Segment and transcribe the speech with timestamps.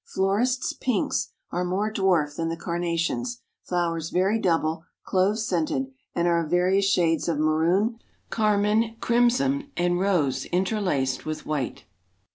[0.03, 6.43] Florist's Pinks are more dwarf than the Carnations, flowers very double, clove scented, and are
[6.43, 7.99] of various shades of maroon,
[8.31, 11.83] carmine, crimson and rose interlaced with white.